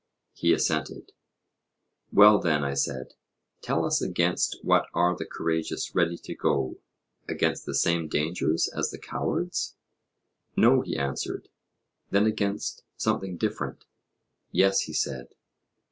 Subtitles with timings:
[0.33, 1.11] He assented.
[2.11, 3.13] Well then, I said,
[3.61, 6.79] tell us against what are the courageous ready to go
[7.29, 9.75] against the same dangers as the cowards?
[10.55, 11.49] No, he answered.
[12.09, 13.85] Then against something different?
[14.51, 15.35] Yes, he said.